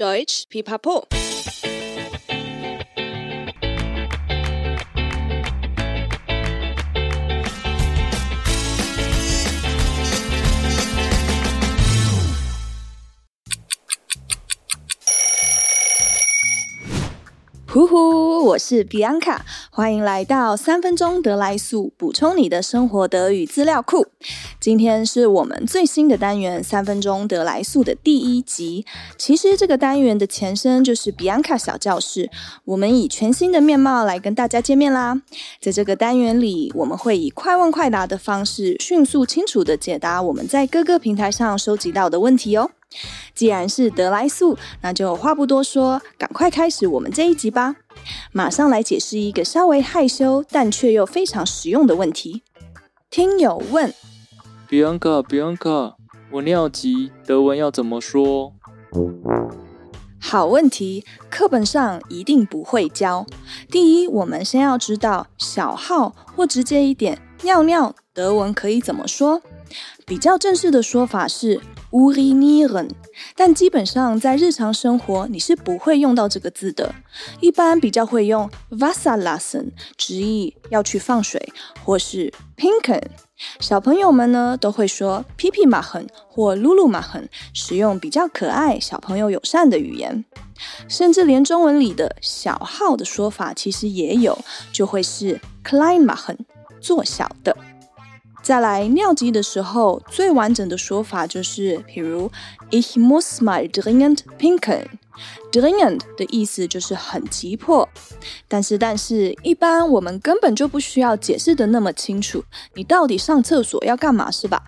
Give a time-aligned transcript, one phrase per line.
[0.00, 1.04] Deutsch Pipapo。
[17.68, 19.40] 呼呼，我是 Bianca，
[19.72, 24.04] 欢迎来到三分钟德来速，补充你的生活德语资料库。
[24.58, 28.84] 今天是我们最新的单元——三分钟德来速的第一集。
[29.16, 32.28] 其实这个单元的前身就是 Bianca 小教室，
[32.64, 35.22] 我们以全新的面貌来跟大家见面啦。
[35.60, 42.72] 在这个单元里，我们会以快问快答的方式，迅速清楚地解答我们在各个平台上收集到的问题哦。
[43.36, 47.76] 既然是德来速，那就话不多说，赶快开始我们这一集吧。
[48.32, 52.42] 马上来解释一个稍微害羞但却又非常实用的问题。
[53.10, 53.92] 听友问
[54.68, 55.94] ：Bianca，Bianca，
[56.30, 58.52] 我尿急，德文要怎么说？
[60.22, 63.26] 好问题，课本上一定不会教。
[63.70, 69.40] 第一，我们先要知道小号或直接一点，尿尿，德文可以怎么说？
[70.06, 72.88] 比较正式的说法是 urinieren，
[73.36, 76.94] 但基本上在日常生活你是不会用到这个字的。
[77.40, 81.52] 一般比较会用 Wasser lassen，直译要去放水，
[81.84, 83.02] 或是 pinken。
[83.58, 90.24] 小朋友们呢都会说 pipi m a h e n 或 lulu m a h e n 使用比较可爱、小朋友友善的语言。
[90.88, 94.38] 甚至连中文里的小号的说法其实也有，
[94.72, 96.46] 就会是 klein m a h e n
[96.80, 97.56] 做小的。
[98.50, 102.28] 再来尿急的时候，最完整的说法就是，比如
[102.72, 104.86] Ich muss mal dringend pinken。
[105.52, 107.88] dringend 的意思就是很急迫，
[108.48, 112.42] 但是但是，一般我们根本就不需要解释得那么清楚，
[112.74, 114.64] 你到底上厕所要干嘛是吧？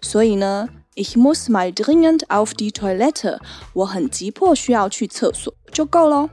[0.00, 3.40] 所以呢，Ich muss mal dringend auf die Toilette，
[3.72, 6.30] 我很急迫需要去厕所就够喽。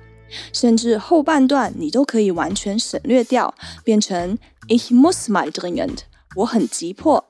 [0.54, 4.38] 甚至后半段你都可以完全省略掉，变成
[4.68, 6.02] Ich muss mal dringend。
[6.40, 7.26] 我很急迫，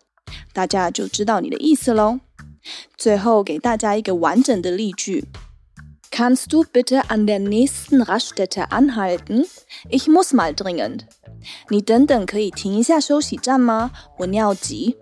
[0.54, 2.20] 大家就知道你的意思喽。
[2.96, 5.26] 最后给大家一个完整的例句
[6.12, 9.48] ：Kannst du bitte an der nächsten Raststätte anhalten?
[9.90, 11.02] Ich muss mal dringend。
[11.70, 13.90] 你等等可以停一下休息站吗？
[14.20, 14.98] 我尿急。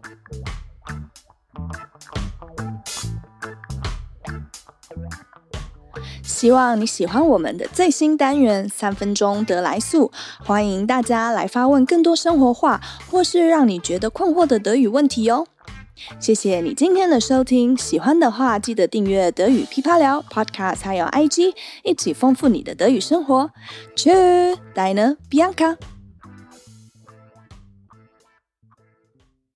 [6.38, 10.12] 希望你喜欢我们的最新单元三分钟得来速，
[10.46, 15.48] 欢迎大家来发问更多生活化或是让你觉得困惑的德语问题哟。
[16.20, 23.50] 谢谢你今天的收听，喜欢的话记得订阅德语噼啪聊 Podcast，还有 IG，一起丰富你的德语生活。
[23.96, 25.76] c h e e r deine Bianca。